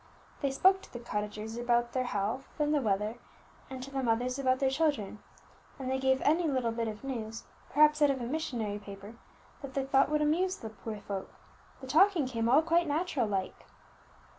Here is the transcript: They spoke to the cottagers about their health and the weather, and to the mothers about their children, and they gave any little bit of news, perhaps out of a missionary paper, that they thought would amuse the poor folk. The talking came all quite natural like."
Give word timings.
They 0.41 0.49
spoke 0.49 0.81
to 0.81 0.91
the 0.91 0.97
cottagers 0.99 1.57
about 1.59 1.93
their 1.93 2.05
health 2.05 2.47
and 2.59 2.73
the 2.73 2.81
weather, 2.81 3.19
and 3.69 3.83
to 3.83 3.91
the 3.91 4.01
mothers 4.01 4.39
about 4.39 4.57
their 4.57 4.71
children, 4.71 5.19
and 5.77 5.91
they 5.91 5.99
gave 5.99 6.21
any 6.23 6.47
little 6.47 6.71
bit 6.71 6.87
of 6.87 7.03
news, 7.03 7.43
perhaps 7.69 8.01
out 8.01 8.09
of 8.09 8.19
a 8.19 8.23
missionary 8.23 8.79
paper, 8.79 9.13
that 9.61 9.75
they 9.75 9.85
thought 9.85 10.09
would 10.09 10.23
amuse 10.23 10.55
the 10.57 10.71
poor 10.71 11.01
folk. 11.01 11.29
The 11.81 11.85
talking 11.87 12.25
came 12.25 12.49
all 12.49 12.63
quite 12.63 12.87
natural 12.87 13.27
like." 13.27 13.67